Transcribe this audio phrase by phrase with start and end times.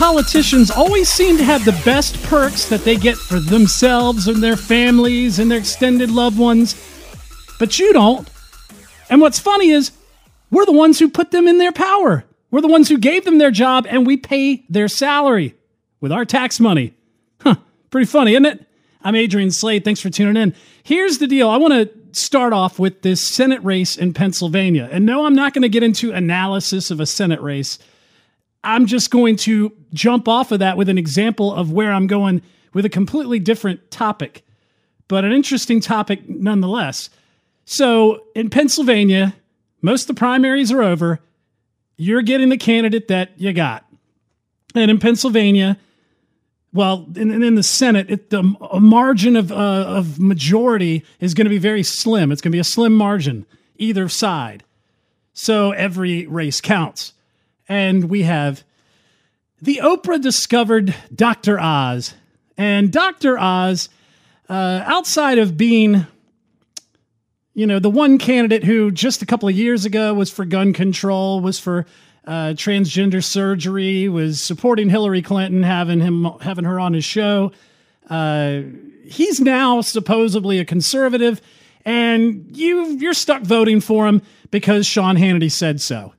[0.00, 4.56] Politicians always seem to have the best perks that they get for themselves and their
[4.56, 6.74] families and their extended loved ones,
[7.58, 8.26] but you don't.
[9.10, 9.92] And what's funny is,
[10.50, 12.24] we're the ones who put them in their power.
[12.50, 15.54] We're the ones who gave them their job and we pay their salary
[16.00, 16.94] with our tax money.
[17.42, 17.56] Huh,
[17.90, 18.66] pretty funny, isn't it?
[19.02, 19.84] I'm Adrian Slade.
[19.84, 20.54] Thanks for tuning in.
[20.82, 24.88] Here's the deal I want to start off with this Senate race in Pennsylvania.
[24.90, 27.78] And no, I'm not going to get into analysis of a Senate race.
[28.62, 32.42] I'm just going to jump off of that with an example of where I'm going
[32.72, 34.44] with a completely different topic,
[35.08, 37.10] but an interesting topic nonetheless.
[37.64, 39.34] So in Pennsylvania,
[39.82, 41.20] most of the primaries are over.
[41.96, 43.84] You're getting the candidate that you got.
[44.74, 45.78] And in Pennsylvania,
[46.72, 48.42] well, in, in the Senate, it, the
[48.78, 52.30] margin of, uh, of majority is going to be very slim.
[52.30, 54.62] It's going to be a slim margin, either side.
[55.32, 57.12] So every race counts.
[57.70, 58.64] And we have
[59.62, 61.60] the Oprah discovered Dr.
[61.60, 62.14] Oz.
[62.58, 63.38] And Dr.
[63.38, 63.88] Oz,
[64.48, 66.04] uh, outside of being,
[67.54, 70.72] you know, the one candidate who just a couple of years ago was for gun
[70.72, 71.86] control, was for
[72.26, 77.52] uh, transgender surgery, was supporting Hillary Clinton, having him having her on his show.
[78.08, 78.62] Uh,
[79.04, 81.40] he's now supposedly a conservative,
[81.84, 86.14] and you you're stuck voting for him because Sean Hannity said so.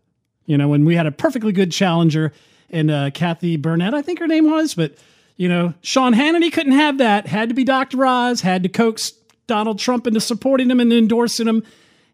[0.46, 2.34] You know, when we had a perfectly good challenger
[2.70, 4.96] and uh, Kathy Barnette, I think her name was, but
[5.38, 7.26] you know, Sean Hannity couldn't have that.
[7.26, 8.06] Had to be Dr.
[8.06, 8.42] Oz.
[8.42, 9.14] Had to coax
[9.48, 11.64] Donald Trump into supporting him and endorsing him,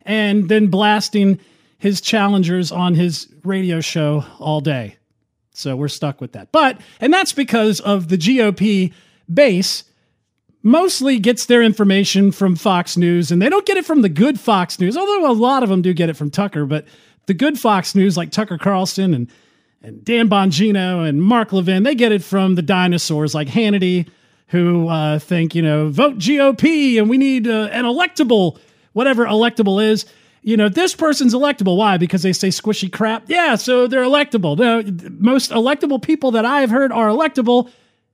[0.04, 1.40] and then blasting
[1.78, 4.98] his challengers on his radio show all day.
[5.54, 6.52] So we're stuck with that.
[6.52, 8.94] But, and that's because of the GOP
[9.32, 9.84] base
[10.64, 14.40] mostly gets their information from Fox News, and they don't get it from the good
[14.40, 16.66] Fox News, although a lot of them do get it from Tucker.
[16.66, 16.86] But
[17.28, 19.32] the good Fox News, like Tucker Carlson and,
[19.82, 24.10] and Dan Bongino and Mark Levin, they get it from the dinosaurs like Hannity,
[24.48, 28.58] who uh, think, you know, vote GOP and we need uh, an electable,
[28.94, 30.06] whatever electable is
[30.48, 31.76] you know, this person's electable.
[31.76, 31.98] Why?
[31.98, 33.26] Because they say squishy crap?
[33.28, 34.56] Yeah, so they're electable.
[34.56, 37.70] The most electable people that I have heard are electable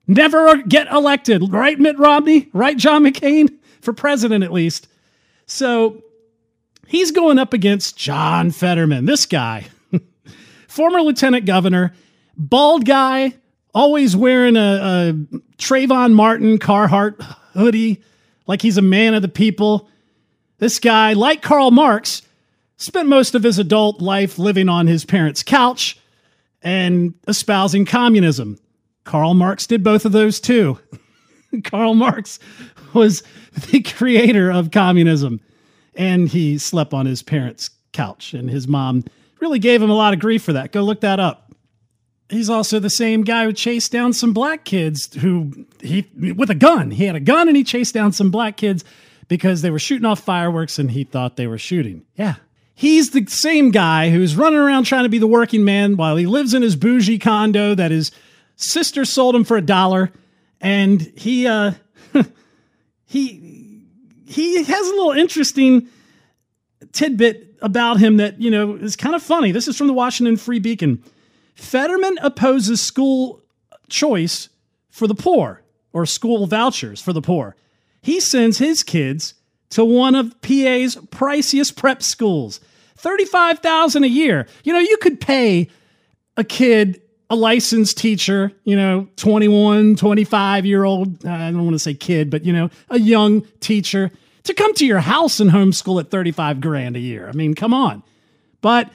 [0.07, 1.53] never get elected.
[1.53, 2.49] Right, Mitt Romney?
[2.51, 3.55] Right, John McCain?
[3.81, 4.87] For president, at least.
[5.45, 6.01] So
[6.87, 9.67] he's going up against John Fetterman, this guy,
[10.67, 11.93] former lieutenant governor,
[12.37, 13.33] bald guy,
[13.73, 15.13] always wearing a, a
[15.57, 17.21] Trayvon Martin Carhartt
[17.53, 18.01] hoodie,
[18.47, 19.89] like he's a man of the people.
[20.59, 22.21] This guy, like Karl Marx,
[22.77, 25.99] spent most of his adult life living on his parents' couch
[26.61, 28.57] and espousing communism.
[29.03, 30.79] Karl Marx did both of those too.
[31.63, 32.39] Karl Marx
[32.93, 33.23] was
[33.71, 35.39] the creator of communism,
[35.95, 39.03] and he slept on his parents' couch, and his mom
[39.39, 40.71] really gave him a lot of grief for that.
[40.71, 41.51] Go look that up.
[42.29, 46.55] He's also the same guy who chased down some black kids who he with a
[46.55, 46.91] gun.
[46.91, 48.83] He had a gun and he chased down some black kids
[49.27, 52.05] because they were shooting off fireworks and he thought they were shooting.
[52.15, 52.35] Yeah.
[52.75, 56.25] He's the same guy who's running around trying to be the working man while he
[56.25, 58.11] lives in his bougie condo that his
[58.55, 60.11] sister sold him for a dollar.
[60.59, 61.73] And he, uh,
[63.05, 63.52] he,
[64.33, 65.87] he has a little interesting
[66.91, 69.51] tidbit about him that, you know, is kind of funny.
[69.51, 71.03] This is from the Washington Free Beacon.
[71.55, 73.41] Fetterman opposes school
[73.89, 74.49] choice
[74.89, 75.61] for the poor
[75.93, 77.55] or school vouchers for the poor
[78.03, 79.33] he sends his kids
[79.69, 82.59] to one of PA's priciest prep schools.
[82.97, 84.45] 35,000 a year.
[84.63, 85.69] You know, you could pay
[86.37, 91.79] a kid a licensed teacher, you know, 21, 25 year old, I don't want to
[91.79, 94.11] say kid, but you know, a young teacher
[94.43, 97.27] to come to your house and homeschool at 35 grand a year.
[97.27, 98.03] I mean, come on.
[98.61, 98.89] But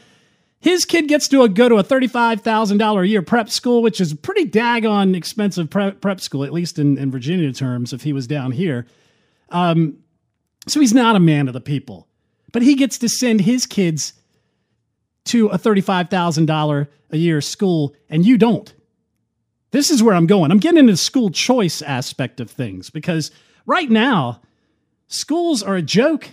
[0.61, 4.13] his kid gets to a, go to a $35,000 a year prep school, which is
[4.15, 8.27] pretty daggone expensive prep, prep school, at least in, in Virginia terms, if he was
[8.27, 8.87] down here.
[9.51, 9.99] Um,
[10.67, 12.09] so he's not a man of the people,
[12.53, 14.15] but he gets to send his kids
[15.27, 18.75] to a $35,000 a year school, and you don't.
[19.71, 20.51] This is where I'm going.
[20.51, 23.31] I'm getting into the school choice aspect of things because
[23.67, 24.41] right now,
[25.09, 26.29] schools are a joke.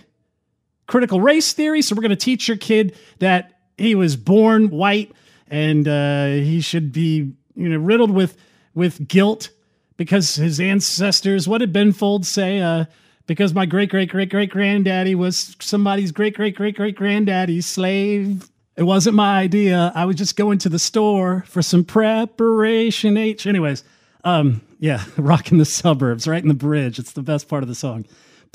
[0.86, 1.82] Critical race theory.
[1.82, 5.12] So we're going to teach your kid that he was born white
[5.48, 8.36] and uh, he should be you know, riddled with
[8.74, 9.50] with guilt
[9.96, 11.48] because his ancestors.
[11.48, 12.60] What did Ben Folds say?
[12.60, 12.84] Uh,
[13.26, 18.48] because my great great great great granddaddy was somebody's great great great great granddaddy's slave.
[18.76, 19.90] It wasn't my idea.
[19.94, 23.46] I was just going to the store for some preparation H.
[23.46, 23.82] Anyways,
[24.22, 26.98] um, yeah, rocking the suburbs, right in the bridge.
[26.98, 28.04] It's the best part of the song.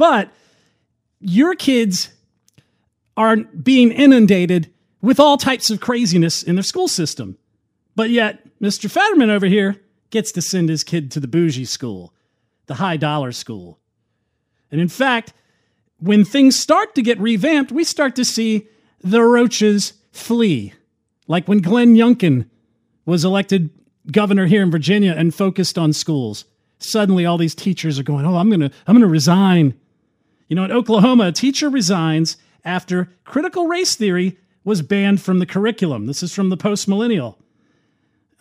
[0.02, 0.32] But
[1.20, 2.10] your kids
[3.16, 7.38] are being inundated with all types of craziness in their school system.
[7.96, 8.90] But yet, Mr.
[8.90, 12.16] Fetterman over here gets to send his kid to the bougie school,
[12.66, 13.78] the high dollar school.
[14.72, 15.34] And in fact,
[16.00, 18.68] when things start to get revamped, we start to see
[19.02, 20.74] the roaches flee.
[21.28, 22.50] Like when Glenn Youngkin
[23.06, 23.70] was elected
[24.12, 26.46] governor here in Virginia and focused on schools.
[26.80, 29.76] Suddenly all these teachers are going, "Oh, I'm going to I'm going to resign."
[30.52, 35.46] You know, in Oklahoma, a teacher resigns after critical race theory was banned from the
[35.46, 36.08] curriculum.
[36.08, 37.40] This is from the post millennial.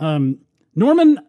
[0.01, 0.41] Um,
[0.75, 1.21] Norman,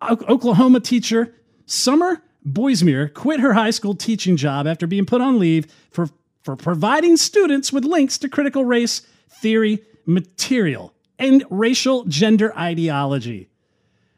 [0.00, 1.34] Oklahoma teacher
[1.66, 6.08] Summer Boismier quit her high school teaching job after being put on leave for,
[6.44, 9.00] for providing students with links to critical race
[9.42, 13.48] theory material and racial gender ideology.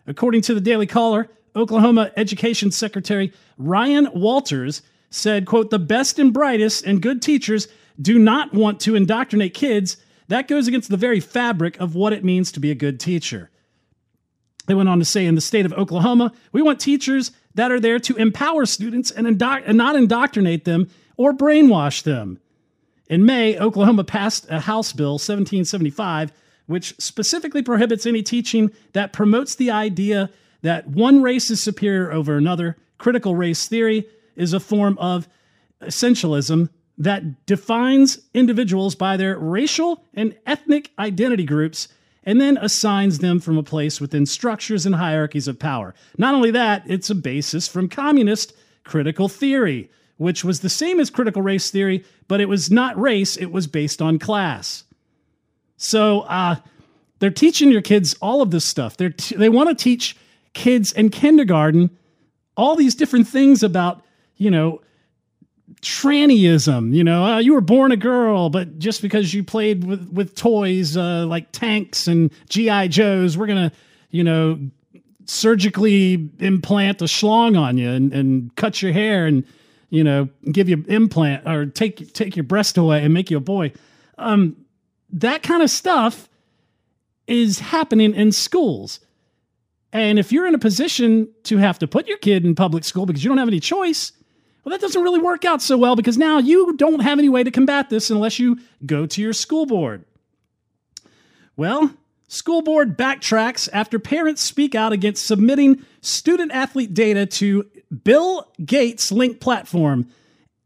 [0.07, 6.33] According to the Daily Caller, Oklahoma Education Secretary Ryan Walters said, quote, the best and
[6.33, 7.69] brightest and good teachers
[8.01, 9.97] do not want to indoctrinate kids.
[10.29, 13.51] That goes against the very fabric of what it means to be a good teacher.
[14.67, 17.81] They went on to say in the state of Oklahoma, we want teachers that are
[17.81, 22.39] there to empower students and, indo- and not indoctrinate them or brainwash them.
[23.09, 26.33] In May, Oklahoma passed a House Bill 1775,
[26.67, 30.31] which specifically prohibits any teaching that promotes the idea
[30.63, 32.77] that one race is superior over another.
[32.99, 34.07] Critical race theory
[34.41, 35.29] is a form of
[35.83, 41.89] essentialism that defines individuals by their racial and ethnic identity groups
[42.25, 45.95] and then assigns them from a place within structures and hierarchies of power.
[46.19, 48.53] Not only that, it's a basis from communist
[48.85, 53.37] critical theory, which was the same as critical race theory, but it was not race,
[53.37, 54.85] it was based on class.
[55.79, 56.57] So uh,
[57.21, 58.99] they're teaching your kids all of this stuff.
[58.99, 60.17] They're t- they want to teach
[60.53, 61.91] kids in kindergarten
[62.57, 64.05] all these different things about,
[64.41, 64.81] you know,
[65.83, 66.95] trannyism.
[66.95, 70.35] You know, uh, you were born a girl, but just because you played with with
[70.35, 73.71] toys uh, like tanks and GI Joes, we're gonna,
[74.11, 74.59] you know,
[75.27, 79.45] surgically implant a schlong on you and, and cut your hair and
[79.91, 83.41] you know give you implant or take take your breast away and make you a
[83.41, 83.73] boy.
[84.17, 84.57] Um,
[85.13, 86.31] that kind of stuff
[87.27, 89.01] is happening in schools.
[89.93, 93.07] And if you're in a position to have to put your kid in public school
[93.07, 94.13] because you don't have any choice,
[94.71, 97.43] well, that doesn't really work out so well because now you don't have any way
[97.43, 98.57] to combat this unless you
[98.87, 100.05] go to your school board.
[101.57, 101.93] Well,
[102.29, 107.69] school board backtracks after parents speak out against submitting student athlete data to
[108.05, 110.09] Bill Gates link platform.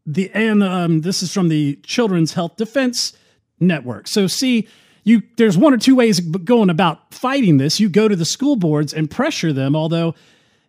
[0.05, 3.13] The and um, this is from the Children's Health Defense
[3.59, 4.07] Network.
[4.07, 4.67] So see,
[5.03, 7.79] you there's one or two ways going about fighting this.
[7.79, 10.13] You go to the school boards and pressure them, although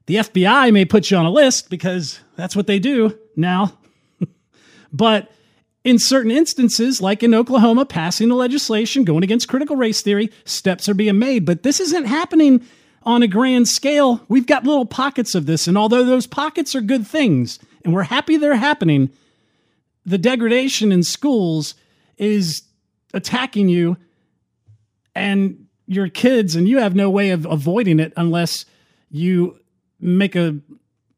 [0.06, 3.79] the FBI may put you on a list because that's what they do now.
[4.93, 5.31] but
[5.85, 10.88] in certain instances, like in Oklahoma, passing the legislation going against critical race theory, steps
[10.88, 11.44] are being made.
[11.44, 12.67] But this isn't happening
[13.03, 14.21] on a grand scale.
[14.29, 15.69] We've got little pockets of this.
[15.69, 19.11] And although those pockets are good things, and we're happy they're happening,
[20.05, 21.75] the degradation in schools
[22.19, 22.62] is
[23.14, 23.97] attacking you
[25.14, 28.64] and your kids, and you have no way of avoiding it unless
[29.11, 29.59] you
[30.00, 30.57] make a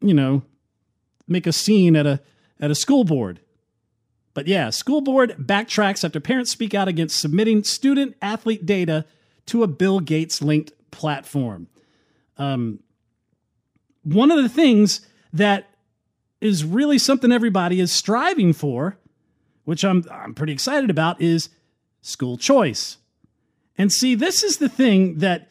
[0.00, 0.42] you know
[1.28, 2.20] make a scene at a
[2.60, 3.40] at a school board.
[4.34, 9.04] But yeah, school board backtracks after parents speak out against submitting student athlete data
[9.46, 11.68] to a Bill Gates linked platform.
[12.36, 12.80] Um,
[14.04, 15.00] one of the things
[15.32, 15.68] that
[16.40, 18.96] is really something everybody is striving for,
[19.64, 21.48] which I'm I'm pretty excited about, is
[22.00, 22.98] school choice.
[23.76, 25.50] And see, this is the thing that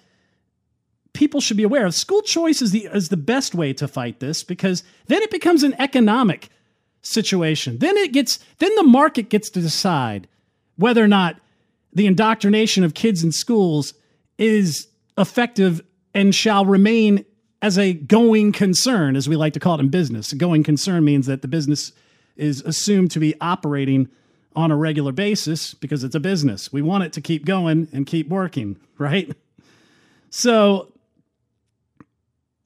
[1.17, 1.95] people should be aware of.
[1.95, 5.63] School choice is the is the best way to fight this because then it becomes
[5.63, 6.49] an economic
[7.01, 7.79] situation.
[7.79, 10.27] Then it gets then the market gets to decide
[10.75, 11.39] whether or not
[11.91, 13.95] the indoctrination of kids in schools
[14.37, 15.81] is effective
[16.13, 17.25] and shall remain
[17.63, 20.31] as a going concern, as we like to call it in business.
[20.31, 21.91] A going concern means that the business
[22.35, 24.07] is assumed to be operating
[24.55, 26.71] on a regular basis because it's a business.
[26.71, 29.35] We want it to keep going and keep working, right?
[30.29, 30.91] So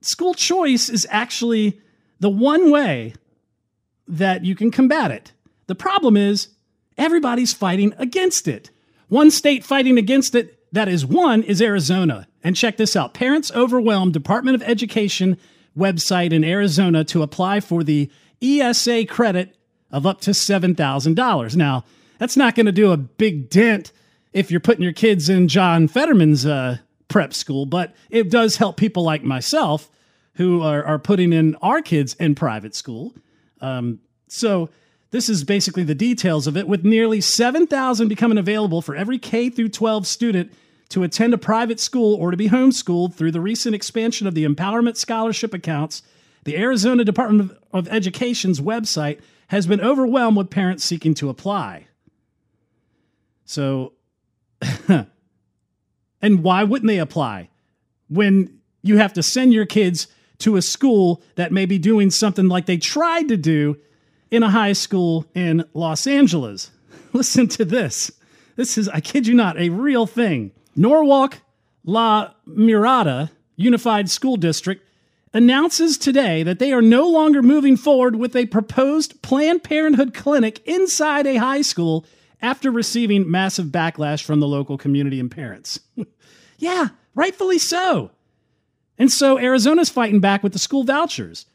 [0.02, 1.80] school choice is actually
[2.20, 3.14] the one way
[4.08, 5.32] that you can combat it.
[5.68, 6.50] The problem is
[6.98, 8.70] everybody's fighting against it.
[9.08, 12.28] One state fighting against it that is one is Arizona.
[12.44, 15.38] And check this out parents overwhelmed Department of Education
[15.78, 18.10] website in Arizona to apply for the
[18.42, 19.56] ESA credit
[19.92, 21.56] of up to $7,000.
[21.56, 21.84] Now,
[22.18, 23.92] that's not going to do a big dent
[24.34, 26.78] if you're putting your kids in John Fetterman's uh,
[27.12, 29.92] prep school, but it does help people like myself
[30.36, 33.14] who are, are putting in our kids in private school.
[33.60, 34.70] Um, so
[35.12, 39.50] this is basically the details of it, with nearly 7,000 becoming available for every K
[39.50, 40.54] through 12 student
[40.90, 44.46] to attend a private school or to be homeschooled through the recent expansion of the
[44.46, 46.02] Empowerment Scholarship accounts.
[46.46, 51.88] The Arizona Department of Education's website has been overwhelmed with parents seeking to apply.
[53.44, 53.94] So,
[56.22, 57.50] and why wouldn't they apply
[58.10, 60.08] when you have to send your kids
[60.40, 63.78] to a school that may be doing something like they tried to do
[64.30, 66.72] in a high school in Los Angeles?
[67.14, 68.12] Listen to this.
[68.56, 70.52] This is, I kid you not, a real thing.
[70.76, 71.40] Norwalk
[71.84, 74.86] La Mirada Unified School District
[75.34, 80.60] announces today that they are no longer moving forward with a proposed Planned Parenthood clinic
[80.66, 82.06] inside a high school
[82.42, 85.80] after receiving massive backlash from the local community and parents.
[86.58, 88.12] yeah, rightfully so.
[88.98, 91.46] And so Arizona's fighting back with the school vouchers.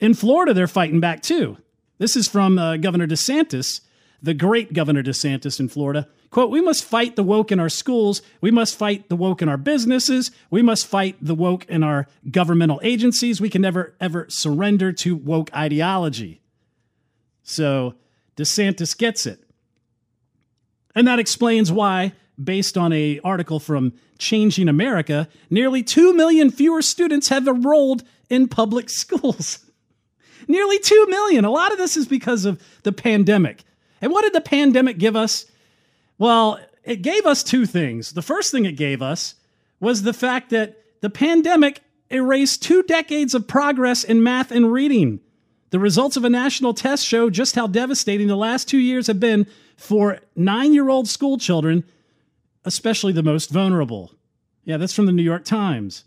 [0.00, 1.56] In Florida, they're fighting back too.
[1.98, 3.80] This is from uh, Governor DeSantis,
[4.22, 6.08] the great Governor DeSantis in Florida.
[6.30, 8.20] Quote, we must fight the woke in our schools.
[8.40, 10.30] We must fight the woke in our businesses.
[10.50, 13.40] We must fight the woke in our governmental agencies.
[13.40, 16.42] We can never, ever surrender to woke ideology.
[17.42, 17.94] So
[18.36, 19.45] DeSantis gets it.
[20.96, 26.80] And that explains why, based on a article from Changing America, nearly 2 million fewer
[26.80, 29.60] students have enrolled in public schools.
[30.48, 31.44] nearly 2 million.
[31.44, 33.62] A lot of this is because of the pandemic.
[34.00, 35.44] And what did the pandemic give us?
[36.18, 38.12] Well, it gave us two things.
[38.12, 39.34] The first thing it gave us
[39.80, 45.20] was the fact that the pandemic erased two decades of progress in math and reading.
[45.70, 49.20] The results of a national test show just how devastating the last two years have
[49.20, 49.46] been
[49.76, 51.84] for nine year old school children,
[52.64, 54.12] especially the most vulnerable.
[54.64, 56.04] Yeah, that's from the New York Times.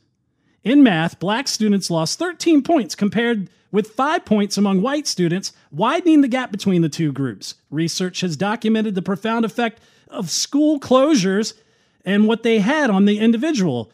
[0.63, 6.21] In math, black students lost 13 points compared with five points among white students, widening
[6.21, 7.55] the gap between the two groups.
[7.69, 11.53] Research has documented the profound effect of school closures
[12.03, 13.91] and what they had on the individual,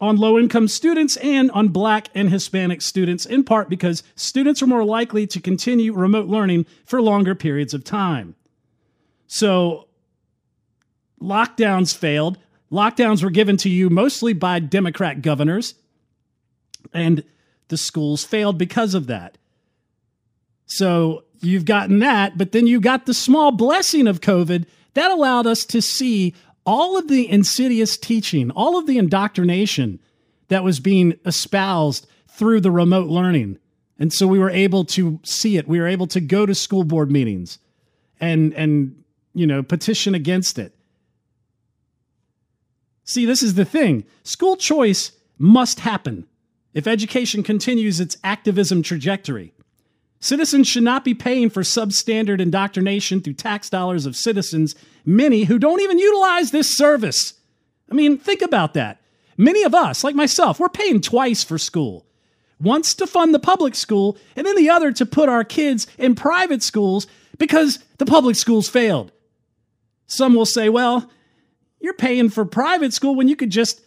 [0.00, 4.66] on low income students, and on black and Hispanic students, in part because students are
[4.66, 8.34] more likely to continue remote learning for longer periods of time.
[9.26, 9.88] So
[11.20, 12.38] lockdowns failed.
[12.70, 15.74] Lockdowns were given to you mostly by Democrat governors,
[16.92, 17.24] and
[17.68, 19.38] the schools failed because of that.
[20.66, 25.46] So you've gotten that, but then you got the small blessing of COVID that allowed
[25.46, 26.34] us to see
[26.66, 30.00] all of the insidious teaching, all of the indoctrination
[30.48, 33.58] that was being espoused through the remote learning.
[33.98, 35.68] And so we were able to see it.
[35.68, 37.58] We were able to go to school board meetings
[38.20, 39.03] and and
[39.34, 40.74] you know, petition against it.
[43.04, 46.26] See, this is the thing school choice must happen
[46.72, 49.52] if education continues its activism trajectory.
[50.20, 54.74] Citizens should not be paying for substandard indoctrination through tax dollars of citizens,
[55.04, 57.34] many who don't even utilize this service.
[57.90, 59.02] I mean, think about that.
[59.36, 62.06] Many of us, like myself, we're paying twice for school.
[62.60, 66.14] Once to fund the public school, and then the other to put our kids in
[66.14, 69.12] private schools because the public schools failed.
[70.06, 71.10] Some will say, well,
[71.80, 73.80] you're paying for private school when you could just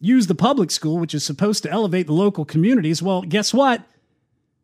[0.00, 3.02] use the public school, which is supposed to elevate the local communities.
[3.02, 3.82] Well, guess what?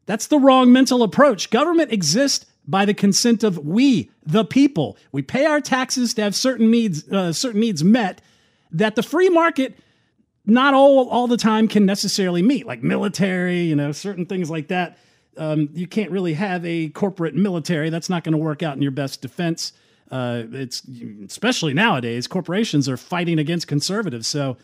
[0.06, 1.50] That's the wrong mental approach.
[1.50, 4.96] Government exists by the consent of we, the people.
[5.12, 8.20] We pay our taxes to have certain needs, uh, certain needs met
[8.72, 9.76] that the free market
[10.46, 14.68] not all all the time can necessarily meet, like military, you know, certain things like
[14.68, 14.98] that.
[15.36, 17.90] Um, you can't really have a corporate military.
[17.90, 19.72] That's not going to work out in your best defense.
[20.10, 20.82] Uh, it's
[21.26, 24.26] especially nowadays, corporations are fighting against conservatives.
[24.26, 24.56] So,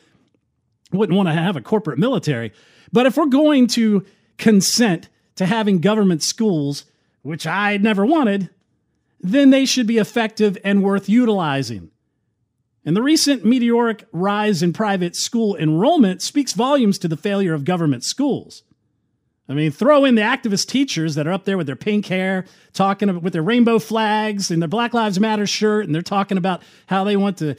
[0.93, 2.53] wouldn't want to have a corporate military.
[2.93, 4.05] But if we're going to
[4.38, 6.85] consent to having government schools,
[7.23, 8.50] which I never wanted,
[9.21, 11.91] then they should be effective and worth utilizing.
[12.85, 17.65] And the recent meteoric rise in private school enrollment speaks volumes to the failure of
[17.65, 18.62] government schools.
[19.49, 22.47] I mean, throw in the activist teachers that are up there with their pink hair,
[22.73, 26.62] talking with their rainbow flags and their Black Lives Matter shirt, and they're talking about
[26.87, 27.55] how they want to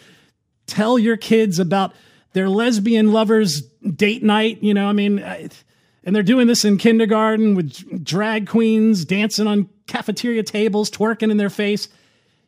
[0.66, 1.94] tell your kids about
[2.34, 4.62] their lesbian lovers' date night.
[4.62, 9.70] You know, I mean, and they're doing this in kindergarten with drag queens dancing on
[9.88, 11.88] cafeteria tables, twerking in their face.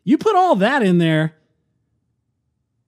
[0.03, 1.35] You put all that in there,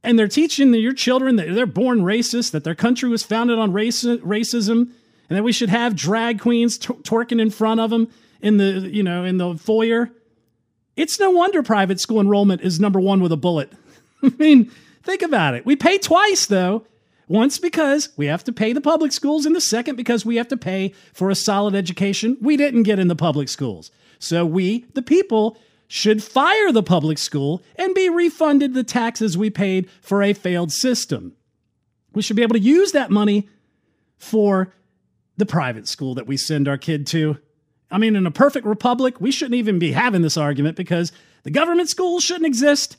[0.03, 3.71] and they're teaching your children that they're born racist, that their country was founded on
[3.71, 4.91] race, racism,
[5.31, 8.09] and that we should have drag queens twerking in front of them
[8.41, 10.11] in the you know in the foyer.
[10.97, 13.71] It's no wonder private school enrollment is number one with a bullet.
[14.23, 14.69] I mean,
[15.03, 15.65] think about it.
[15.65, 16.85] We pay twice though.
[17.29, 20.49] Once because we have to pay the public schools, and the second because we have
[20.49, 23.89] to pay for a solid education we didn't get in the public schools.
[24.19, 25.57] So we, the people,
[25.87, 30.73] should fire the public school and be refunded the taxes we paid for a failed
[30.73, 31.37] system.
[32.11, 33.47] We should be able to use that money
[34.17, 34.73] for
[35.41, 37.35] the private school that we send our kid to.
[37.89, 41.49] I mean, in a perfect republic, we shouldn't even be having this argument because the
[41.49, 42.95] government schools shouldn't exist.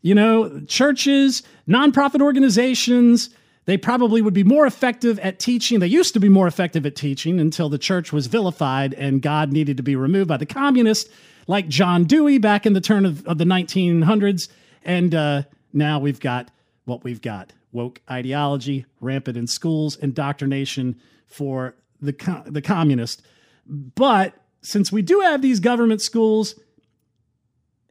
[0.00, 3.30] You know, churches, nonprofit organizations,
[3.64, 5.80] they probably would be more effective at teaching.
[5.80, 9.52] They used to be more effective at teaching until the church was vilified and God
[9.52, 11.10] needed to be removed by the communists
[11.48, 14.48] like John Dewey back in the turn of, of the 1900s.
[14.84, 16.52] And uh, now we've got
[16.84, 21.00] what we've got woke ideology rampant in schools, indoctrination
[21.34, 23.22] for the, co- the communist.
[23.66, 26.54] But since we do have these government schools,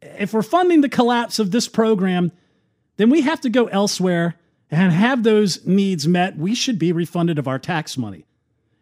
[0.01, 2.31] if we're funding the collapse of this program,
[2.97, 4.35] then we have to go elsewhere
[4.71, 6.37] and have those needs met.
[6.37, 8.25] We should be refunded of our tax money.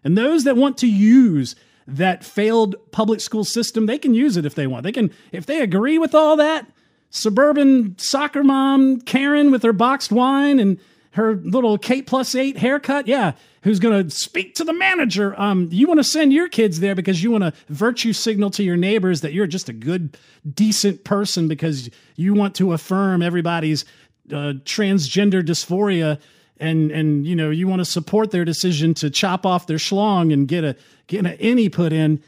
[0.04, 1.56] And those that want to use
[1.88, 4.84] that failed public school system, they can use it if they want.
[4.84, 6.68] They can, if they agree with all that,
[7.10, 10.80] suburban soccer mom Karen with her boxed wine and
[11.12, 15.40] her little K plus eight haircut, yeah, who's going to speak to the manager.
[15.40, 18.64] Um, you want to send your kids there because you want to virtue signal to
[18.64, 20.18] your neighbors that you're just a good,
[20.54, 23.86] decent person because you want to affirm everybody's
[24.32, 26.20] uh, transgender dysphoria
[26.58, 30.32] and and you know you want to support their decision to chop off their schlong
[30.32, 30.76] and get a
[31.08, 32.24] get an any put in,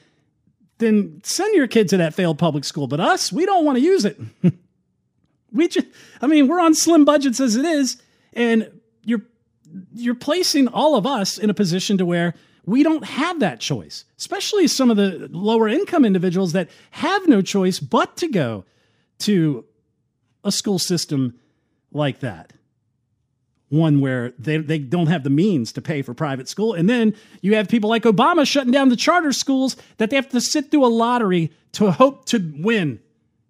[0.79, 2.87] then send your kid to that failed public school.
[2.87, 4.19] But us, we don't want to use it.
[5.53, 5.87] we just,
[6.21, 8.01] I mean, we're on slim budgets as it is,
[8.35, 9.21] and you're
[9.93, 12.33] you're placing all of us in a position to where
[12.65, 17.41] we don't have that choice, especially some of the lower income individuals that have no
[17.41, 18.65] choice but to go
[19.19, 19.65] to
[20.43, 21.39] a school system
[21.91, 22.53] like that
[23.73, 26.73] one where they, they don't have the means to pay for private school.
[26.73, 30.29] And then you have people like Obama shutting down the charter schools that they have
[30.29, 32.99] to sit through a lottery to hope to win.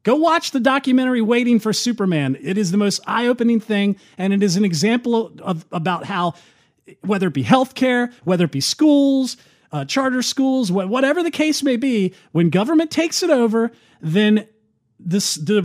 [0.03, 2.37] Go watch the documentary Waiting for Superman.
[2.41, 6.33] It is the most eye opening thing, and it is an example of about how,
[7.01, 9.37] whether it be healthcare, whether it be schools,
[9.71, 14.45] uh, charter schools, whatever the case may be, when government takes it over, then
[14.99, 15.63] this, the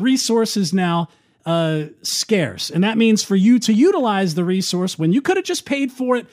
[0.57, 1.09] is now
[1.45, 2.71] uh, scarce.
[2.71, 5.91] And that means for you to utilize the resource when you could have just paid
[5.91, 6.27] for it,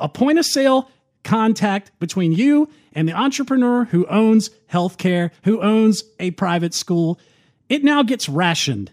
[0.00, 0.90] a point of sale
[1.22, 7.18] contact between you and the entrepreneur who owns healthcare, who owns a private school,
[7.68, 8.92] it now gets rationed.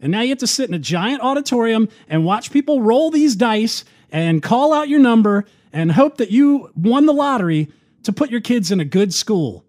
[0.00, 3.36] And now you have to sit in a giant auditorium and watch people roll these
[3.36, 7.70] dice and call out your number and hope that you won the lottery
[8.02, 9.64] to put your kids in a good school.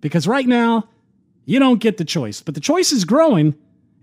[0.00, 0.88] Because right now,
[1.44, 3.54] you don't get the choice, but the choice is growing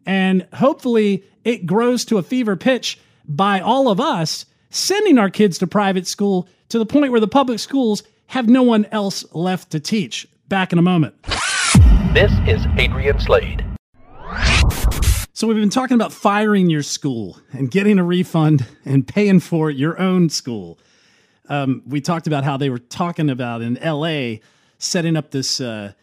[0.06, 5.58] and hopefully it grows to a fever pitch by all of us sending our kids
[5.58, 9.72] to private school to the point where the public schools have no one else left
[9.72, 10.28] to teach.
[10.48, 11.16] Back in a moment.
[12.14, 13.64] This is Adrian Slade.
[15.34, 19.70] So, we've been talking about firing your school and getting a refund and paying for
[19.70, 20.80] your own school.
[21.48, 24.38] Um, we talked about how they were talking about in LA
[24.78, 25.94] setting up this uh,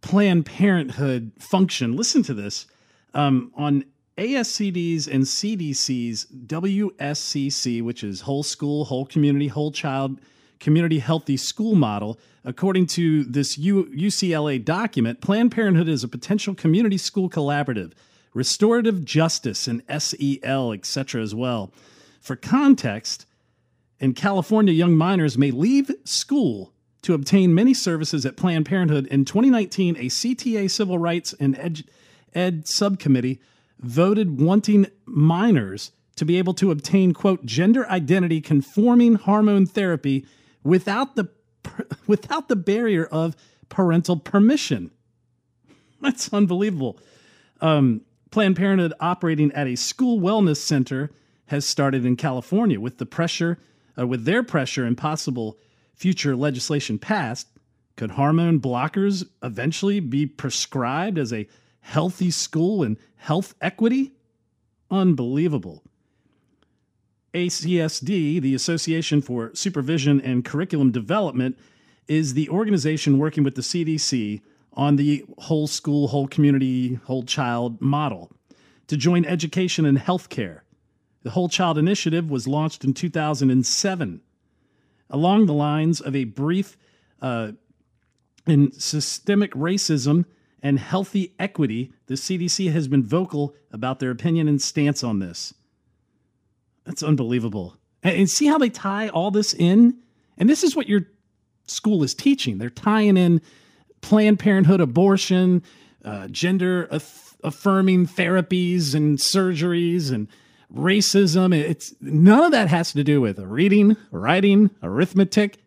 [0.00, 1.96] Planned Parenthood function.
[1.96, 2.66] Listen to this
[3.14, 3.84] um, on
[4.18, 10.20] ASCD's and CDC's WSCC, which is Whole School, Whole Community, Whole Child,
[10.60, 16.98] Community Healthy School Model, according to this UCLA document, Planned Parenthood is a potential community
[16.98, 17.92] school collaborative,
[18.32, 21.72] restorative justice, and SEL, etc., as well.
[22.20, 23.26] For context,
[24.00, 29.06] in California, young minors may leave school to obtain many services at Planned Parenthood.
[29.08, 31.84] In 2019, a CTA Civil Rights and Ed-
[32.34, 33.40] Ed subcommittee
[33.78, 40.26] voted wanting minors to be able to obtain, quote, gender identity conforming hormone therapy
[40.64, 41.28] without the,
[42.06, 43.36] without the barrier of
[43.68, 44.90] parental permission.
[46.00, 46.98] That's unbelievable.
[47.60, 48.00] Um,
[48.30, 51.10] Planned Parenthood operating at a school wellness center
[51.46, 53.58] has started in California with the pressure,
[53.96, 55.56] uh, with their pressure and possible
[55.94, 57.46] future legislation passed.
[57.96, 61.46] Could hormone blockers eventually be prescribed as a
[61.80, 64.14] healthy school and health equity?
[64.90, 65.83] Unbelievable.
[67.34, 71.58] ACSD, the Association for Supervision and Curriculum Development,
[72.06, 74.40] is the organization working with the CDC
[74.72, 78.30] on the whole school, whole community, whole child model.
[78.86, 80.60] to join education and healthcare.
[81.22, 84.20] The Whole Child Initiative was launched in 2007
[85.08, 86.76] along the lines of a brief
[87.22, 87.52] uh,
[88.46, 90.26] in systemic racism
[90.62, 91.92] and healthy equity.
[92.06, 95.54] The CDC has been vocal about their opinion and stance on this.
[96.84, 97.76] That's unbelievable.
[98.02, 99.98] And, and see how they tie all this in?
[100.36, 101.02] And this is what your
[101.66, 102.58] school is teaching.
[102.58, 103.40] They're tying in
[104.00, 105.62] Planned Parenthood abortion,
[106.04, 110.28] uh, gender aff- affirming therapies and surgeries and
[110.74, 111.54] racism.
[111.54, 115.58] It's none of that has to do with reading, writing, arithmetic,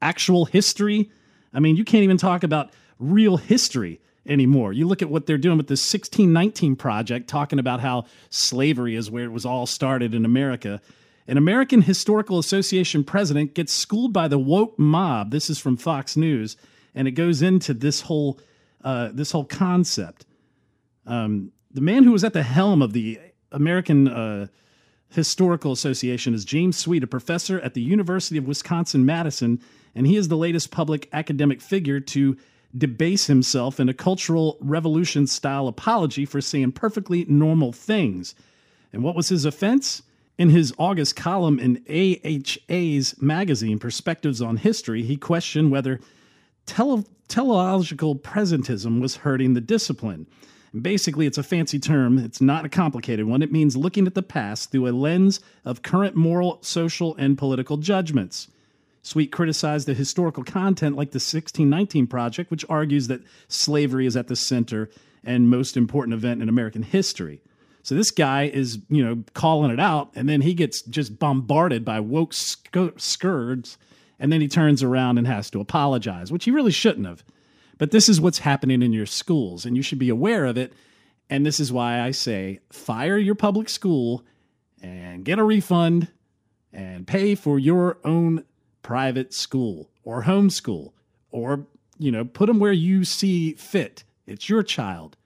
[0.00, 1.10] actual history.
[1.52, 4.72] I mean, you can't even talk about real history anymore.
[4.72, 9.10] You look at what they're doing with the 1619 project, talking about how slavery is
[9.10, 10.80] where it was all started in America.
[11.28, 15.30] An American Historical Association president gets schooled by the woke mob.
[15.30, 16.56] This is from Fox News,
[16.94, 18.38] and it goes into this whole
[18.84, 20.24] uh, this whole concept.
[21.06, 23.18] Um, the man who was at the helm of the
[23.50, 24.46] American uh,
[25.08, 29.60] Historical Association is James Sweet, a professor at the University of Wisconsin Madison,
[29.94, 32.36] and he is the latest public academic figure to
[32.76, 38.34] debase himself in a cultural revolution style apology for saying perfectly normal things.
[38.92, 40.02] And what was his offense?
[40.38, 46.00] In his August column in AHA's magazine, Perspectives on History, he questioned whether
[46.66, 50.26] tele- teleological presentism was hurting the discipline.
[50.72, 53.40] And basically, it's a fancy term, it's not a complicated one.
[53.40, 57.78] It means looking at the past through a lens of current moral, social, and political
[57.78, 58.48] judgments.
[59.06, 64.26] Sweet criticized the historical content like the 1619 Project, which argues that slavery is at
[64.26, 64.90] the center
[65.22, 67.40] and most important event in American history.
[67.84, 71.84] So this guy is, you know, calling it out, and then he gets just bombarded
[71.84, 76.72] by woke sc- and then he turns around and has to apologize, which he really
[76.72, 77.22] shouldn't have.
[77.78, 80.72] But this is what's happening in your schools, and you should be aware of it.
[81.30, 84.24] And this is why I say fire your public school
[84.82, 86.08] and get a refund
[86.72, 88.42] and pay for your own
[88.86, 90.92] private school or homeschool
[91.32, 91.66] or,
[91.98, 94.04] you know, put them where you see fit.
[94.28, 95.16] It's your child.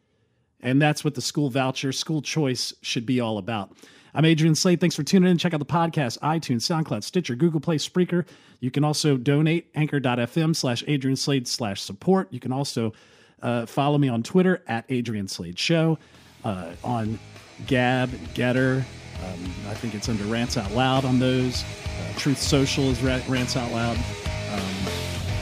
[0.60, 3.76] And that's what the school voucher, school choice should be all about.
[4.14, 4.80] I'm Adrian Slade.
[4.80, 5.36] Thanks for tuning in.
[5.36, 8.26] Check out the podcast, iTunes, SoundCloud, Stitcher, Google Play, Spreaker.
[8.60, 12.32] You can also donate anchor.fm slash Adrian Slade slash support.
[12.32, 12.94] You can also
[13.42, 15.98] uh, follow me on Twitter at Adrian Slade Show,
[16.44, 17.18] uh, on
[17.66, 18.84] Gab, Gettr.
[19.24, 21.64] Um, I think it's under Rants Out Loud on those.
[21.64, 23.96] Uh, Truth Social is Rants Out Loud.
[23.96, 24.74] Um,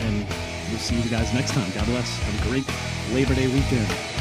[0.00, 0.26] and
[0.70, 1.70] we'll see you guys next time.
[1.74, 2.18] God bless.
[2.18, 2.64] Have a great
[3.12, 4.17] Labor Day weekend.